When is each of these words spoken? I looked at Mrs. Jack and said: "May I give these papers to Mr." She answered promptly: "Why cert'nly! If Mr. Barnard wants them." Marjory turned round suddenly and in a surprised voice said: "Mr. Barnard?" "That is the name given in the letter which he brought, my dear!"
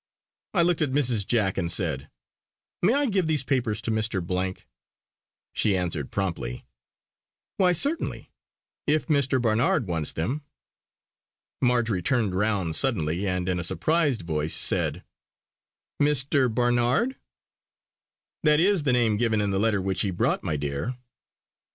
I 0.55 0.63
looked 0.63 0.81
at 0.81 0.89
Mrs. 0.89 1.27
Jack 1.27 1.59
and 1.59 1.71
said: 1.71 2.09
"May 2.81 2.95
I 2.95 3.05
give 3.05 3.27
these 3.27 3.43
papers 3.43 3.83
to 3.83 3.91
Mr." 3.91 4.63
She 5.53 5.77
answered 5.77 6.09
promptly: 6.09 6.65
"Why 7.57 7.73
cert'nly! 7.73 8.31
If 8.87 9.05
Mr. 9.05 9.39
Barnard 9.39 9.85
wants 9.87 10.11
them." 10.11 10.41
Marjory 11.61 12.01
turned 12.01 12.33
round 12.33 12.75
suddenly 12.75 13.27
and 13.27 13.47
in 13.47 13.59
a 13.59 13.63
surprised 13.63 14.23
voice 14.23 14.55
said: 14.55 15.03
"Mr. 16.01 16.51
Barnard?" 16.51 17.17
"That 18.41 18.59
is 18.59 18.81
the 18.81 18.93
name 18.93 19.17
given 19.17 19.39
in 19.39 19.51
the 19.51 19.59
letter 19.59 19.83
which 19.83 20.01
he 20.01 20.09
brought, 20.09 20.41
my 20.43 20.57
dear!" 20.57 20.97